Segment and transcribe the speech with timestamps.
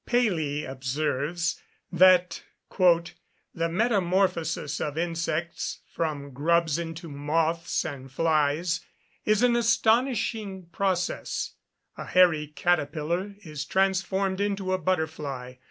[0.07, 2.41] ]Paley observes, that
[2.79, 8.81] "the metamorphosis of insects from grubs into moths and flies,
[9.25, 11.53] is an astonishing process.
[11.99, 15.57] A hairy caterpillar is transformed into a butterfly.